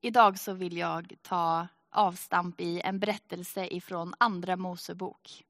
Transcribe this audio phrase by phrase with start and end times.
[0.00, 5.44] Idag så vill jag ta avstamp i en berättelse ifrån Andra Mosebok.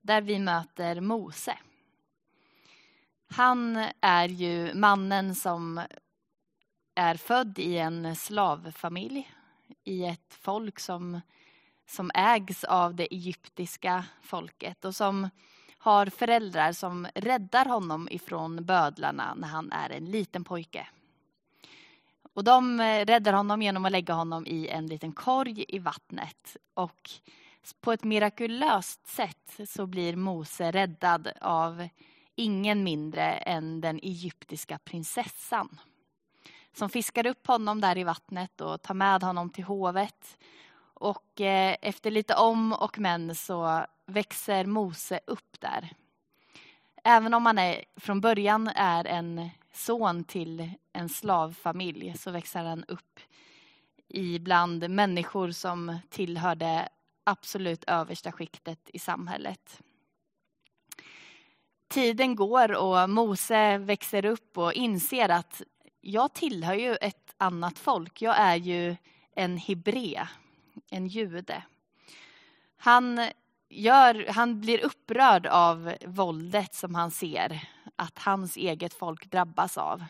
[0.00, 1.58] Där vi möter Mose.
[3.30, 5.80] Han är ju mannen som
[6.94, 9.32] är född i en slavfamilj
[9.84, 11.20] i ett folk som,
[11.86, 15.28] som ägs av det egyptiska folket och som
[15.78, 20.86] har föräldrar som räddar honom ifrån bödlarna när han är en liten pojke.
[22.34, 26.56] Och de eh, räddar honom genom att lägga honom i en liten korg i vattnet.
[26.74, 27.10] Och
[27.80, 31.88] på ett mirakulöst sätt så blir Mose räddad av
[32.34, 35.80] ingen mindre än den egyptiska prinsessan.
[36.72, 40.38] Som fiskar upp honom där i vattnet och tar med honom till hovet.
[40.94, 45.92] Och eh, efter lite om och men så växer Mose upp där.
[47.04, 52.84] Även om han är, från början är en son till en slavfamilj så växer han
[52.84, 53.20] upp
[54.08, 56.88] ibland människor som tillhör det
[57.24, 59.80] absolut översta skiktet i samhället.
[61.88, 65.62] Tiden går och Mose växer upp och inser att
[66.00, 68.22] jag tillhör ju ett annat folk.
[68.22, 68.96] Jag är ju
[69.36, 70.28] en hebre,
[70.90, 71.62] en jude.
[72.76, 73.28] Han,
[73.68, 77.68] gör, han blir upprörd av våldet som han ser
[77.98, 80.04] att hans eget folk drabbas av.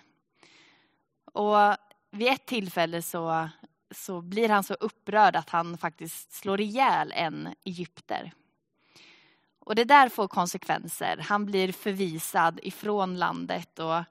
[1.33, 1.77] Och
[2.11, 3.49] vid ett tillfälle så,
[3.91, 8.33] så blir han så upprörd att han faktiskt slår ihjäl en egypter.
[9.61, 11.17] Och det där får konsekvenser.
[11.17, 14.05] Han blir förvisad ifrån landet och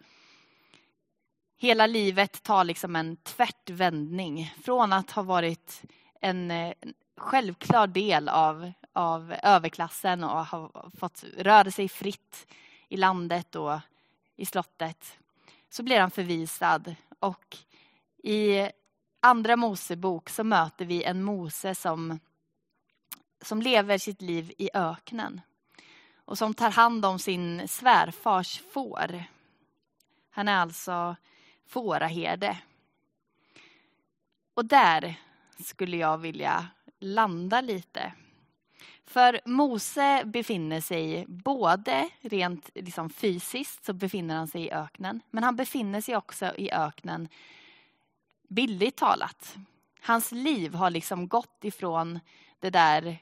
[1.57, 4.53] hela livet tar liksom en tvärt vändning.
[4.63, 5.81] Från att ha varit
[6.21, 6.73] en eh,
[7.17, 12.47] självklar del av, av överklassen och ha fått röra sig fritt
[12.89, 13.79] i landet och
[14.35, 15.17] i slottet
[15.69, 16.95] så blir han förvisad.
[17.19, 17.57] Och
[18.23, 18.69] i
[19.19, 22.19] Andra Mosebok så möter vi en Mose som,
[23.41, 25.41] som lever sitt liv i öknen
[26.15, 29.23] och som tar hand om sin svärfars får.
[30.29, 31.15] Han är alltså
[31.65, 32.57] fåraherde.
[34.53, 35.15] Och där
[35.59, 36.67] skulle jag vilja
[36.99, 38.13] landa lite.
[39.07, 45.21] För Mose befinner sig både rent liksom fysiskt så befinner han sig i öknen.
[45.29, 47.29] Men han befinner sig också i öknen
[48.47, 49.57] bildligt talat.
[50.01, 52.19] Hans liv har liksom gått ifrån
[52.59, 53.17] det där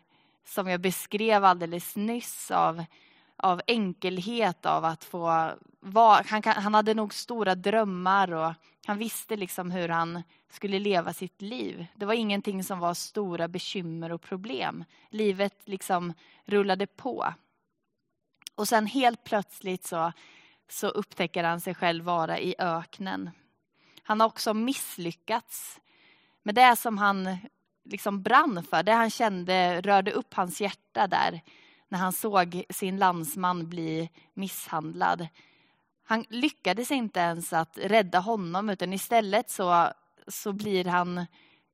[0.46, 2.85] som jag beskrev alldeles nyss av,
[3.45, 6.23] av enkelhet av att få vara.
[6.28, 8.53] Han, han hade nog stora drömmar och
[8.85, 11.85] han visste liksom hur han skulle leva sitt liv.
[11.95, 14.84] Det var ingenting som var stora bekymmer och problem.
[15.09, 16.13] Livet liksom
[16.45, 17.34] rullade på.
[18.55, 20.11] Och sen helt plötsligt så,
[20.69, 23.29] så upptäcker han sig själv vara i öknen.
[24.03, 25.81] Han har också misslyckats
[26.44, 27.38] med det som han
[27.84, 28.84] liksom brann för.
[28.84, 31.41] Det han kände rörde upp hans hjärta där
[31.88, 35.28] när han såg sin landsman bli misshandlad.
[36.03, 39.90] Han lyckades inte ens att rädda honom utan istället så,
[40.28, 41.25] så blir han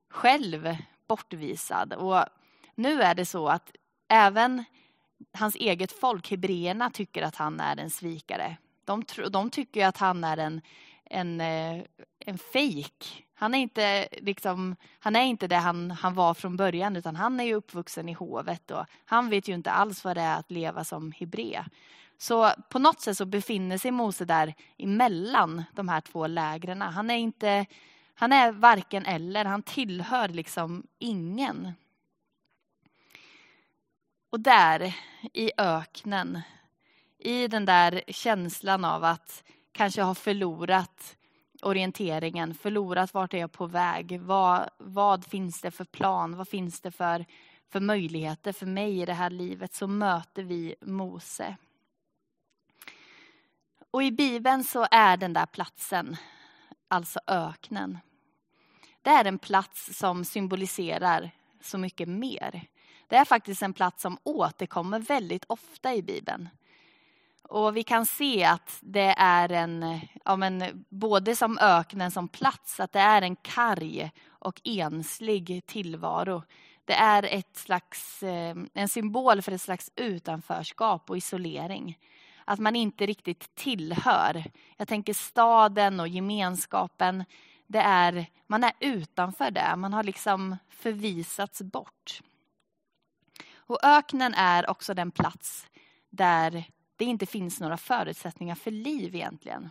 [0.10, 0.76] själv
[1.08, 1.94] bortvisad.
[1.94, 2.26] Och
[2.76, 3.72] nu är det så att
[4.08, 4.64] även
[5.34, 8.58] hans eget folk, hebreerna, tycker att han är en svikare.
[8.86, 10.62] De, de tycker att han är en,
[11.06, 11.84] en, eh,
[12.20, 13.26] en fejk.
[13.42, 17.40] Han är inte, liksom, han är inte det han, han var från början utan han
[17.40, 20.52] är ju uppvuxen i hovet och han vet ju inte alls vad det är att
[20.52, 21.66] leva som hebre.
[22.18, 26.82] Så på något sätt så befinner sig Mose där emellan de här två lägren.
[26.82, 27.66] Han är inte,
[28.14, 31.72] han är varken eller, han tillhör liksom ingen.
[34.30, 34.96] Och där
[35.34, 36.42] i öknen,
[37.18, 41.18] i den där känslan av att kanske ha förlorat
[41.62, 46.82] orienteringen, förlorat vart är jag på väg, vad, vad finns det för plan, vad finns
[46.82, 47.26] det för,
[47.70, 51.56] för möjligheter för mig i det här livet, så möter vi Mose.
[53.92, 56.18] Och i Bibeln så är den där platsen,
[56.88, 57.98] alltså öknen.
[59.02, 61.32] Det är en plats som symboliserar
[61.62, 62.68] så mycket mer.
[63.08, 66.50] Det är faktiskt en plats som återkommer väldigt ofta i Bibeln.
[67.52, 72.80] Och vi kan se att det är en, ja men, både som öknen som plats,
[72.80, 76.44] att det är en karg och enslig tillvaro.
[76.86, 81.98] Det är ett slags, eh, en symbol för ett slags utanförskap och isolering
[82.46, 84.44] att man inte riktigt tillhör.
[84.78, 87.26] Jag tänker staden och gemenskapen.
[87.68, 92.22] Det är, man är utanför det, man har liksom förvisats bort.
[93.56, 95.68] Och öknen är också den plats
[96.10, 96.66] där
[97.02, 99.70] det inte finns några förutsättningar för liv egentligen.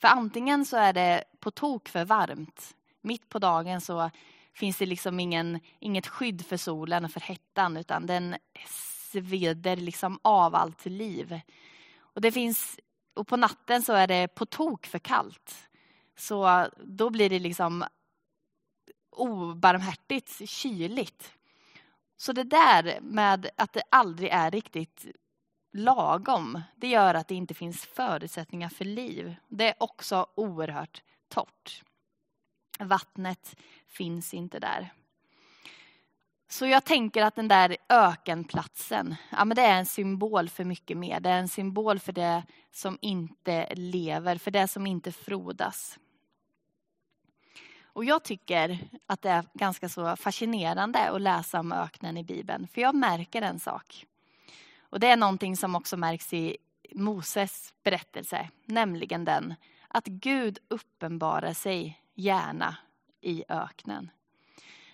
[0.00, 4.10] För antingen så är det på tok för varmt, Mitt på dagen så
[4.54, 8.36] finns det liksom ingen, inget skydd för solen och för hettan utan den
[8.66, 11.40] sveder liksom av allt liv.
[11.98, 12.78] Och, det finns,
[13.14, 15.68] och på natten så är det på tok för kallt.
[16.16, 17.84] Så då blir det liksom
[19.10, 21.32] obarmhärtigt kyligt.
[22.16, 25.06] Så det där med att det aldrig är riktigt
[25.72, 29.36] lagom, det gör att det inte finns förutsättningar för liv.
[29.48, 31.82] Det är också oerhört torrt.
[32.78, 33.56] Vattnet
[33.86, 34.92] finns inte där.
[36.50, 40.96] Så jag tänker att den där ökenplatsen, ja, men det är en symbol för mycket
[40.96, 41.20] mer.
[41.20, 42.42] Det är en symbol för det
[42.72, 45.98] som inte lever, för det som inte frodas.
[47.82, 52.68] Och jag tycker att det är ganska så fascinerande att läsa om öknen i Bibeln,
[52.68, 54.06] för jag märker en sak.
[54.90, 56.56] Och det är någonting som också märks i
[56.94, 59.54] Moses berättelse, nämligen den
[59.88, 62.76] att Gud uppenbarar sig gärna
[63.20, 64.10] i öknen.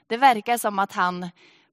[0.06, 1.30] Det verkar som att han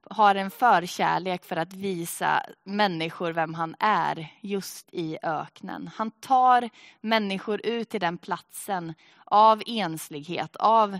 [0.10, 5.90] har en förkärlek för att visa människor vem han är just i öknen.
[5.96, 6.70] Han tar
[7.02, 8.94] människor ut till den platsen
[9.26, 11.00] av enslighet, av,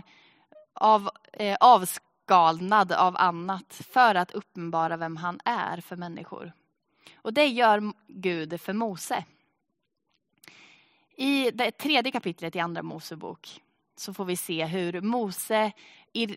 [0.72, 6.52] av eh, avskalnad av annat för att uppenbara vem han är för människor.
[7.14, 9.24] Och det gör Gud för Mose.
[11.16, 13.60] I det tredje kapitlet i Andra Mosebok
[13.96, 15.72] så får vi se hur Mose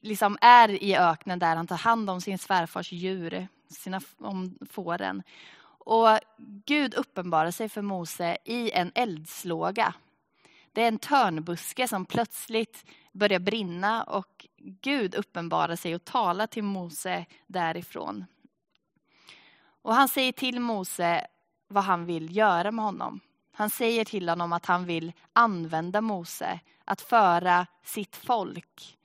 [0.02, 5.24] liksom är i öknen där han tar hand om sin svärfars djur, sina, om fåren.
[5.86, 6.20] Och
[6.66, 9.94] Gud uppenbarar sig för Mose i en eldslåga.
[10.74, 16.64] Det är en törnbuske som plötsligt börjar brinna och Gud uppenbarar sig och talar till
[16.64, 18.26] Mose därifrån.
[19.86, 21.28] Och han säger till Mose
[21.68, 23.20] vad han vill göra med honom.
[23.52, 28.98] Han säger till honom att han vill använda Mose att föra sitt folk.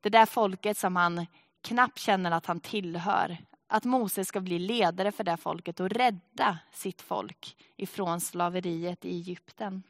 [0.00, 1.26] Det där folket som han
[1.60, 3.36] knappt känner att han tillhör.
[3.66, 9.08] Att Mose ska bli ledare för det folket och rädda sitt folk ifrån slaveriet i
[9.08, 9.82] Egypten.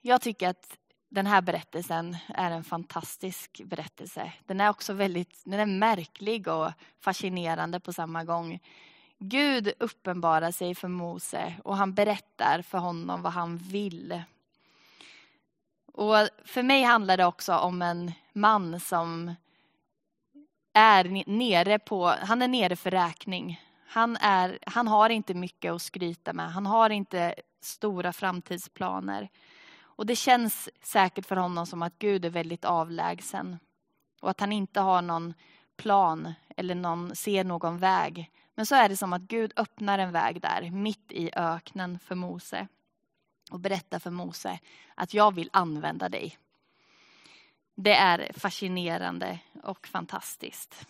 [0.00, 0.78] Jag tycker att
[1.16, 4.32] den här berättelsen är en fantastisk berättelse.
[4.46, 8.60] Den är också väldigt den är märklig och fascinerande på samma gång.
[9.18, 14.22] Gud uppenbarar sig för Mose och han berättar för honom vad han vill.
[15.92, 19.34] Och för mig handlar det också om en man som
[20.72, 23.60] är nere på, han är nere för räkning.
[23.86, 26.52] Han, är, han har inte mycket att skryta med.
[26.52, 29.28] Han har inte stora framtidsplaner.
[29.96, 33.58] Och det känns säkert för honom som att Gud är väldigt avlägsen.
[34.20, 35.34] Och att han inte har någon
[35.76, 38.30] plan eller någon, ser någon väg.
[38.54, 42.14] Men så är det som att Gud öppnar en väg där, mitt i öknen för
[42.14, 42.68] Mose.
[43.50, 44.58] Och berättar för Mose
[44.94, 46.38] att jag vill använda dig.
[47.74, 50.86] Det är fascinerande och fantastiskt.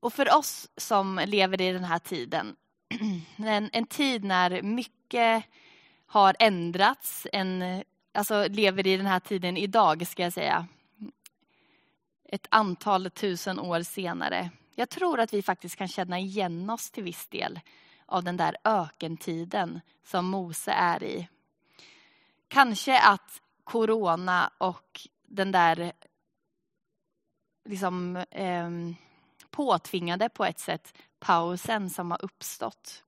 [0.00, 2.56] Och för oss som lever i den här tiden,
[3.36, 5.44] en, en tid när mycket
[6.06, 10.66] har ändrats, en, alltså lever i den här tiden idag ska jag säga,
[12.24, 14.50] ett antal tusen år senare.
[14.74, 17.60] Jag tror att vi faktiskt kan känna igen oss till viss del
[18.06, 21.28] av den där ökentiden som Mose är i.
[22.48, 25.92] Kanske att corona och den där
[27.64, 28.70] liksom, eh,
[29.56, 33.04] påtvingade på ett sätt pausen som har uppstått.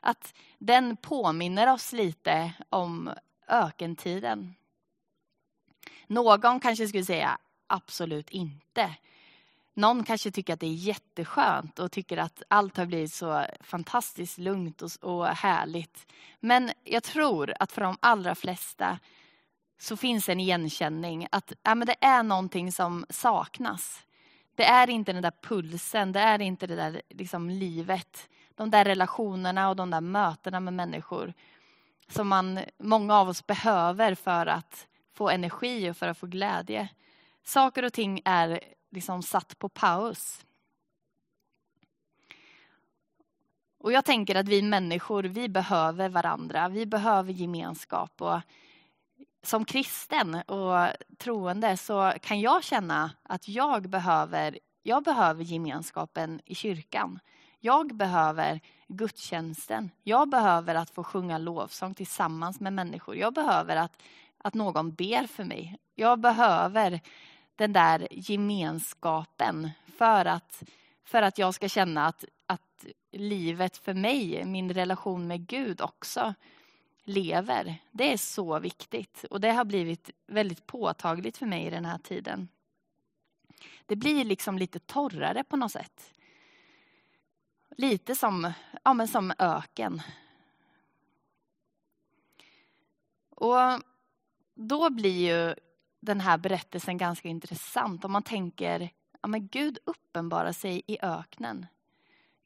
[0.00, 3.10] Att den påminner oss lite om
[3.48, 4.54] ökentiden.
[6.06, 8.94] Någon kanske skulle säga absolut inte.
[9.74, 14.38] Någon kanske tycker att det är jätteskönt och tycker att allt har blivit så fantastiskt
[14.38, 16.12] lugnt och, och härligt.
[16.40, 18.98] Men jag tror att för de allra flesta
[19.78, 24.02] så finns en igenkänning att ja, men det är någonting som saknas.
[24.54, 28.28] Det är inte den där pulsen, det är inte det där liksom, livet.
[28.54, 31.32] De där relationerna och de där mötena med människor
[32.12, 36.88] som man, många av oss behöver för att få energi och för att få glädje.
[37.42, 40.44] Saker och ting är liksom satt på paus.
[43.78, 46.68] Och jag tänker att vi människor, vi behöver varandra.
[46.68, 48.22] Vi behöver gemenskap.
[48.22, 48.40] Och
[49.42, 56.54] som kristen och troende så kan jag känna att jag behöver, jag behöver gemenskapen i
[56.54, 57.20] kyrkan.
[57.60, 59.90] Jag behöver gudstjänsten.
[60.02, 63.16] Jag behöver att få sjunga lovsång tillsammans med människor.
[63.16, 64.02] Jag behöver att,
[64.38, 65.78] att någon ber för mig.
[65.94, 67.00] Jag behöver
[67.56, 70.62] den där gemenskapen för att,
[71.04, 76.34] för att jag ska känna att, att livet för mig, min relation med Gud också,
[77.04, 77.76] lever.
[77.90, 81.98] Det är så viktigt och det har blivit väldigt påtagligt för mig i den här
[81.98, 82.48] tiden.
[83.86, 86.12] Det blir liksom lite torrare på något sätt.
[87.76, 88.52] Lite som,
[88.84, 90.02] ja, men som öken.
[93.30, 93.82] Och
[94.54, 95.54] då blir ju
[96.00, 98.90] den här berättelsen ganska intressant om man tänker,
[99.20, 101.66] ja men Gud uppenbarar sig i öknen.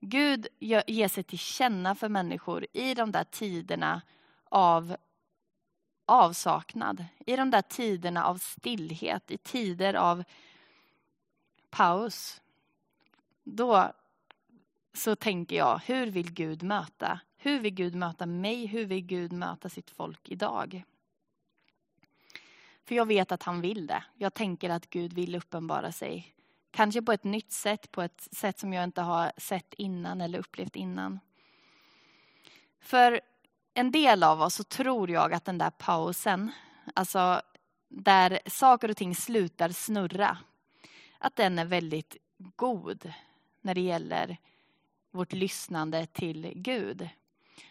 [0.00, 4.02] Gud ger sig till känna för människor i de där tiderna
[4.48, 4.96] av
[6.06, 10.24] avsaknad, i de där tiderna av stillhet, i tider av
[11.70, 12.40] paus.
[13.44, 13.92] Då
[14.92, 17.20] så tänker jag, hur vill Gud möta?
[17.36, 18.66] Hur vill Gud möta mig?
[18.66, 20.84] Hur vill Gud möta sitt folk idag?
[22.84, 24.04] För jag vet att han vill det.
[24.14, 26.34] Jag tänker att Gud vill uppenbara sig.
[26.70, 30.38] Kanske på ett nytt sätt, på ett sätt som jag inte har sett innan eller
[30.38, 31.20] upplevt innan.
[32.80, 33.20] För
[33.78, 36.52] en del av oss så tror jag att den där pausen,
[36.94, 37.40] alltså
[37.88, 40.38] där saker och ting slutar snurra,
[41.18, 42.16] att den är väldigt
[42.56, 43.12] god
[43.60, 44.36] när det gäller
[45.10, 47.08] vårt lyssnande till Gud.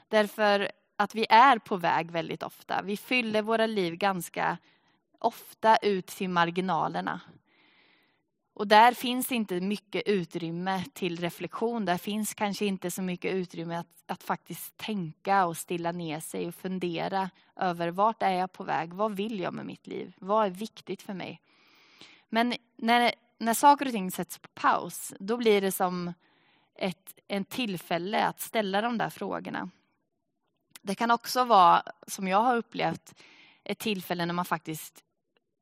[0.08, 2.82] Därför att vi är på väg väldigt ofta.
[2.82, 4.58] Vi fyller våra liv ganska
[5.20, 7.22] ofta ut till marginalerna.
[8.56, 11.86] Och där finns inte mycket utrymme till reflektion.
[11.86, 16.48] Där finns kanske inte så mycket utrymme att, att faktiskt tänka och stilla ner sig
[16.48, 18.94] och fundera över vart är jag på väg?
[18.94, 20.14] Vad vill jag med mitt liv?
[20.18, 21.42] Vad är viktigt för mig?
[22.30, 26.14] Men när, när saker och ting sätts på paus, då blir det som
[26.76, 29.70] ett en tillfälle att ställa de där frågorna.
[30.82, 33.16] Det kan också vara, som jag har upplevt,
[33.64, 35.04] ett tillfälle när man faktiskt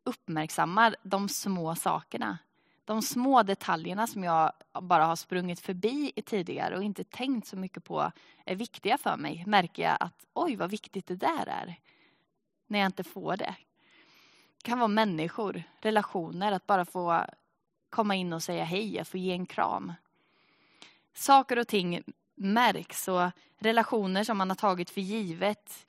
[0.03, 2.37] uppmärksammar de små sakerna.
[2.85, 7.83] De små detaljerna som jag bara har sprungit förbi tidigare och inte tänkt så mycket
[7.83, 8.11] på
[8.45, 9.43] är viktiga för mig.
[9.47, 11.75] Märker jag att oj vad viktigt det där är.
[12.67, 13.55] När jag inte får det.
[14.57, 17.25] Det kan vara människor, relationer, att bara få
[17.89, 19.93] komma in och säga hej, jag får ge en kram.
[21.13, 22.03] Saker och ting
[22.35, 25.85] märks och relationer som man har tagit för givet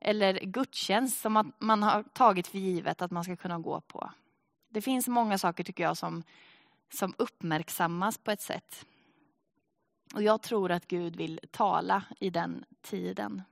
[0.00, 4.10] eller gudstjänst som man har tagit för givet att man ska kunna gå på.
[4.76, 6.22] Det finns många saker tycker jag som,
[6.92, 8.86] som uppmärksammas på ett sätt.
[10.14, 13.42] Och jag tror att Gud vill tala i den tiden.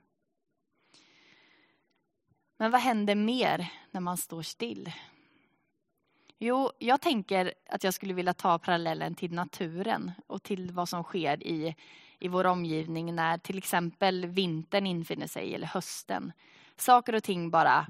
[2.56, 4.92] Men vad händer mer när man står still?
[6.38, 11.02] Jo, jag tänker att jag skulle vilja ta parallellen till naturen och till vad som
[11.02, 11.76] sker i,
[12.18, 16.32] i vår omgivning när till exempel vintern infinner sig eller hösten.
[16.76, 17.86] Saker och ting bara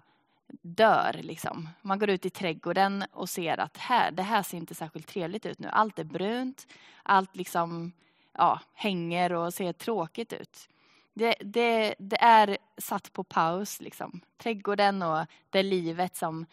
[0.63, 1.21] dör.
[1.23, 1.69] Liksom.
[1.83, 5.47] Man går ut i trädgården och ser att här, det här ser inte särskilt trevligt
[5.47, 5.69] ut nu.
[5.69, 6.67] Allt är brunt,
[7.03, 7.93] allt liksom,
[8.33, 10.69] ja, hänger och ser tråkigt ut.
[11.15, 13.81] Det, det, det är satt på paus.
[13.81, 14.21] Liksom.
[14.37, 16.47] Trädgården och det livet som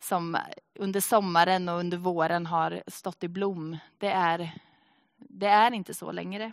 [0.00, 0.36] som
[0.74, 3.76] under sommaren och under våren har stått i blom.
[3.98, 4.58] Det är,
[5.16, 6.52] det är inte så längre.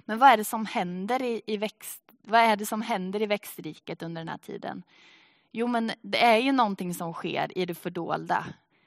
[0.00, 3.26] Men vad är det som händer i, i växt, vad är det som händer i
[3.26, 4.82] växtriket under den här tiden?
[5.54, 8.44] Jo, men det är ju någonting som sker i det fördolda.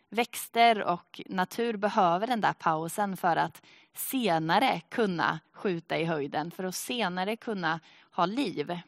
[0.10, 3.62] Växter och natur behöver den där pausen för att
[3.94, 7.80] senare kunna skjuta i höjden, för att senare kunna
[8.12, 8.80] ha liv.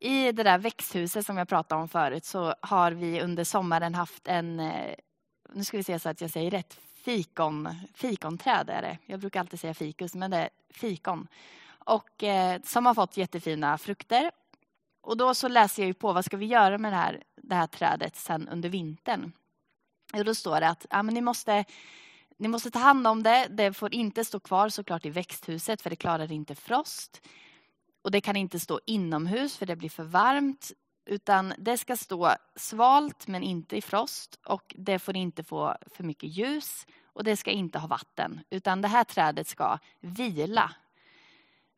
[0.00, 4.28] I det där växthuset som jag pratade om förut så har vi under sommaren haft
[4.28, 4.94] en, eh,
[5.52, 8.98] nu ska vi se så att jag säger rätt, fikon, fikonträd är det.
[9.06, 11.28] Jag brukar alltid säga fikus, men det är fikon.
[11.84, 14.30] Och eh, som har fått jättefina frukter.
[15.02, 17.54] Och då så läser jag ju på vad ska vi göra med det här, det
[17.54, 19.32] här trädet sen under vintern.
[20.12, 21.64] Och då står det att ja, men ni, måste,
[22.38, 23.46] ni måste ta hand om det.
[23.50, 27.22] Det får inte stå kvar såklart i växthuset för det klarar inte frost.
[28.02, 30.72] Och det kan inte stå inomhus för det blir för varmt.
[31.06, 36.04] Utan det ska stå svalt men inte i frost och det får inte få för
[36.04, 38.40] mycket ljus och det ska inte ha vatten.
[38.50, 40.74] Utan det här trädet ska vila.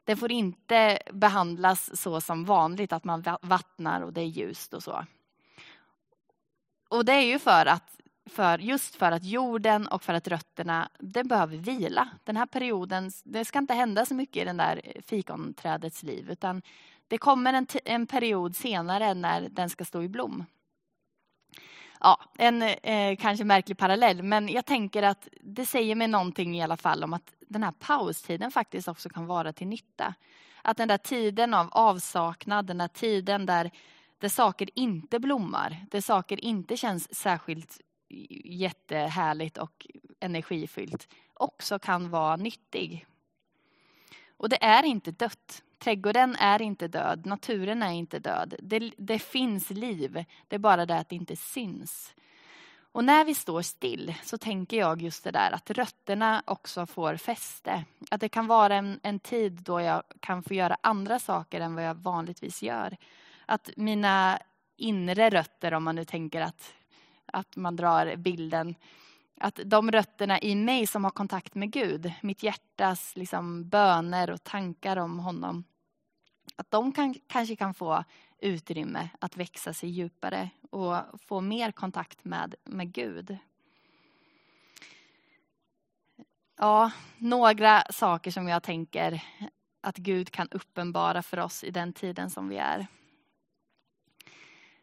[0.05, 4.83] Det får inte behandlas så som vanligt att man vattnar och det är ljust och
[4.83, 5.07] så.
[6.89, 10.89] Och det är ju för att för, just för att jorden och för att rötterna
[10.99, 12.09] det behöver vila.
[12.25, 16.63] Den här perioden, det ska inte hända så mycket i den där fikonträdets liv utan
[17.09, 20.45] det kommer en, en period senare när den ska stå i blom.
[22.05, 26.63] Ja, en eh, kanske märklig parallell men jag tänker att det säger mig någonting i
[26.63, 30.15] alla fall om att den här paustiden faktiskt också kan vara till nytta.
[30.63, 33.71] Att den där tiden av avsaknad, den där tiden där,
[34.19, 37.81] där saker inte blommar, där saker inte känns särskilt
[38.45, 39.87] jättehärligt och
[40.21, 43.07] energifyllt också kan vara nyttig.
[44.37, 45.63] Och det är inte dött.
[45.85, 48.55] Trädgården är inte död, naturen är inte död.
[48.59, 52.15] Det, det finns liv, det är bara det att det inte syns.
[52.93, 57.17] Och när vi står still så tänker jag just det där att rötterna också får
[57.17, 57.85] fäste.
[58.11, 61.75] Att det kan vara en, en tid då jag kan få göra andra saker än
[61.75, 62.97] vad jag vanligtvis gör.
[63.47, 64.39] Att mina
[64.77, 66.75] inre rötter, om man nu tänker att,
[67.27, 68.75] att man drar bilden,
[69.41, 74.45] att de rötterna i mig som har kontakt med Gud, mitt hjärtas liksom böner och
[74.45, 75.65] tankar om honom,
[76.57, 78.05] att de kan, kanske kan få
[78.39, 83.39] utrymme att växa sig djupare och få mer kontakt med, med Gud.
[86.57, 89.23] Ja, några saker som jag tänker
[89.81, 92.87] att Gud kan uppenbara för oss i den tiden som vi är.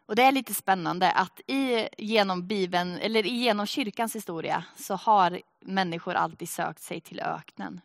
[0.05, 5.41] Och det är lite spännande att i, genom Bibeln, eller genom kyrkans historia så har
[5.59, 7.81] människor alltid sökt sig till öknen.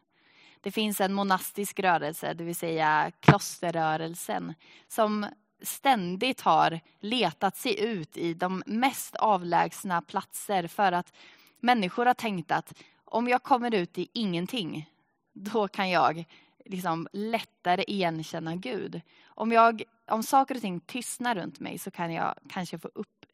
[0.66, 4.54] Det finns en monastisk rörelse, det vill säga klosterrörelsen,
[4.88, 5.26] som
[5.62, 11.12] ständigt har letat sig ut i de mest avlägsna platser för att
[11.60, 14.90] människor har tänkt att om jag kommer ut i ingenting,
[15.32, 16.24] då kan jag
[16.64, 19.00] liksom lättare igenkänna Gud.
[19.26, 23.26] Om, jag, om saker och ting tystnar runt mig så kan jag kanske få upp,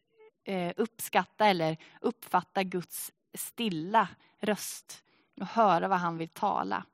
[0.45, 4.09] eh, uppskatta eller uppfatta Guds stilla
[4.41, 5.05] röst
[5.41, 6.85] och höra vad han vill tala.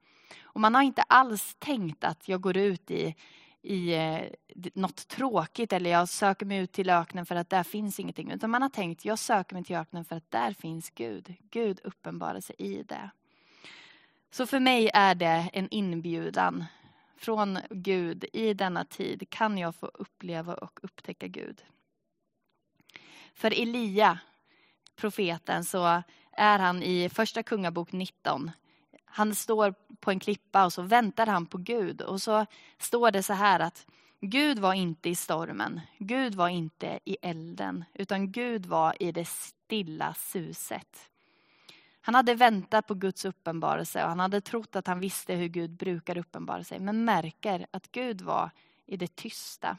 [0.53, 3.15] Och man har inte alls tänkt att jag går ut i,
[3.63, 4.21] i eh,
[4.75, 8.31] något tråkigt eller jag söker mig ut till öknen för att där finns ingenting.
[8.31, 11.35] Utan man har tänkt jag söker mig till öknen för att där finns Gud.
[11.51, 13.11] Gud uppenbarar sig i det.
[14.31, 16.65] Så för mig är det en inbjudan
[17.17, 21.63] från Gud i denna tid kan jag få uppleva och upptäcka Gud.
[23.35, 24.19] För Elia,
[24.97, 26.03] profeten, så
[26.33, 28.51] är han i första kungabok 19
[29.19, 32.03] han står på en klippa och så väntar han på Gud.
[32.03, 32.47] Och så
[32.79, 33.87] står det så här att
[34.21, 39.29] Gud var inte i stormen, Gud var inte i elden, utan Gud var i det
[39.29, 41.11] stilla suset.
[42.01, 45.71] Han hade väntat på Guds uppenbarelse och han hade trott att han visste hur Gud
[45.71, 46.79] brukar uppenbara sig.
[46.81, 48.51] Men märker att Gud var
[48.87, 49.79] i det tysta.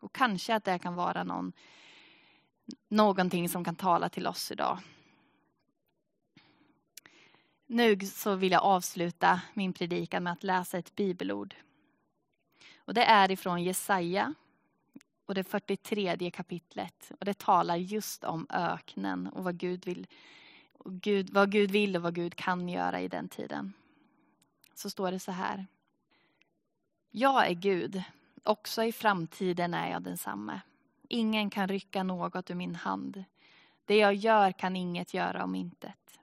[0.00, 1.52] Och kanske att det kan vara någon,
[2.88, 4.78] någonting som kan tala till oss idag.
[7.66, 11.54] Nu så vill jag avsluta min predikan med att läsa ett bibelord.
[12.76, 14.34] Och det är ifrån Jesaja
[15.26, 17.12] och det 43 kapitlet.
[17.18, 20.06] Och det talar just om öknen och vad Gud vill
[20.72, 23.72] och Gud, vad Gud vill och vad Gud kan göra i den tiden.
[24.74, 25.66] Så står det så här.
[27.10, 28.02] Jag är Gud,
[28.42, 30.60] också i framtiden är jag densamme.
[31.08, 33.24] Ingen kan rycka något ur min hand.
[33.84, 36.20] Det jag gör kan inget göra om intet.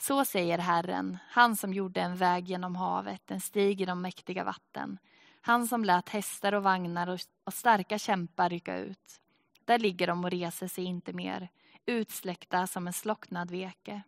[0.00, 4.44] Så säger Herren, han som gjorde en väg genom havet, en stig i de mäktiga
[4.44, 4.98] vatten.
[5.40, 9.20] Han som lät hästar och vagnar och starka kämpar rycka ut.
[9.64, 11.48] Där ligger de och reser sig inte mer,
[11.86, 14.02] utsläckta som en slocknad veke.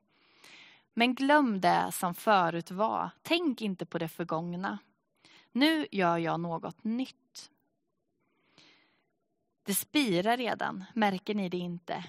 [0.94, 4.78] Men glöm det som förut var, tänk inte på det förgångna.
[5.52, 7.50] Nu gör jag något nytt.
[9.62, 12.04] Det spirar redan, märker ni det inte?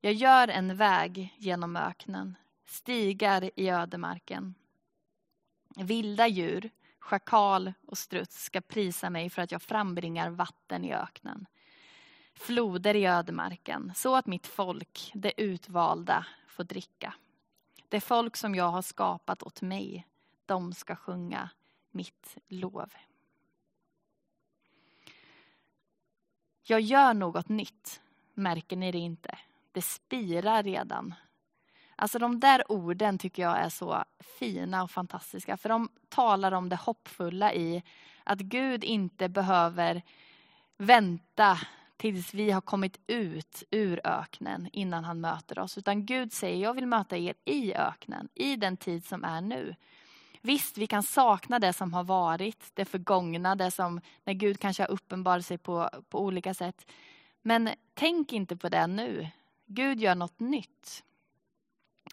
[0.00, 4.54] Jag gör en väg genom öknen, stigar i ödemarken.
[5.76, 11.46] Vilda djur, schakal och struts ska prisa mig för att jag frambringar vatten i öknen.
[12.34, 17.14] Floder i ödemarken, så att mitt folk, det utvalda, får dricka.
[17.88, 20.06] Det folk som jag har skapat åt mig,
[20.46, 21.50] de ska sjunga
[21.90, 22.92] mitt lov.
[26.62, 28.00] Jag gör något nytt,
[28.34, 29.38] märker ni det inte?
[29.78, 31.14] Det spirar redan.
[31.96, 34.04] Alltså de där orden tycker jag är så
[34.38, 35.56] fina och fantastiska.
[35.56, 37.82] För de talar om det hoppfulla i
[38.24, 40.02] att Gud inte behöver
[40.78, 41.58] vänta
[41.96, 45.78] tills vi har kommit ut ur öknen innan han möter oss.
[45.78, 49.74] Utan Gud säger, jag vill möta er i öknen, i den tid som är nu.
[50.40, 54.82] Visst, vi kan sakna det som har varit, det förgångna, det som när Gud kanske
[54.82, 56.90] har uppenbarat sig på, på olika sätt.
[57.42, 59.28] Men tänk inte på det nu.
[59.70, 61.04] Gud gör något nytt.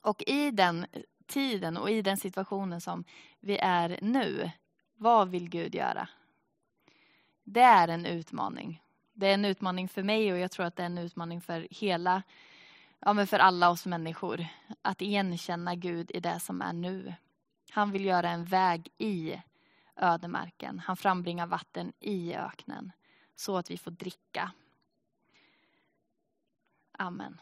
[0.02, 0.86] Och i den
[1.26, 3.04] tiden och i den situationen som
[3.40, 4.52] vi är nu,
[4.96, 6.10] vad vill Gud göra?
[7.44, 8.82] Det är en utmaning.
[9.14, 11.68] Det är en utmaning för mig och jag tror att det är en utmaning för
[11.72, 12.24] hela,
[13.00, 14.46] ja men för alla oss människor.
[14.82, 17.14] Att igenkänna Gud i det som är nu.
[17.70, 19.42] Han vill göra en väg i
[19.96, 20.80] ödemarken.
[20.80, 22.92] Han frambringar vatten i öknen
[23.36, 24.52] så att vi får dricka
[27.00, 27.40] Amen.